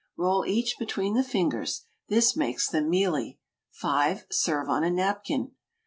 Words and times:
Roll 0.17 0.47
each 0.47 0.77
between 0.79 1.13
the 1.13 1.23
fingers: 1.23 1.85
this 2.07 2.35
makes 2.35 2.67
them 2.67 2.89
mealy. 2.89 3.37
5. 3.73 4.25
Serve 4.31 4.67
on 4.67 4.83
a 4.83 4.89
napkin. 4.89 5.51